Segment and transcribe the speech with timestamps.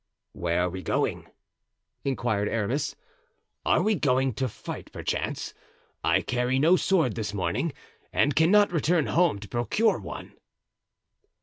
[0.31, 1.27] "Where are we going?"
[2.03, 2.95] inquired Aramis;
[3.63, 5.53] "are we going to fight, perchance?
[6.03, 7.71] I carry no sword this morning
[8.11, 10.33] and cannot return home to procure one."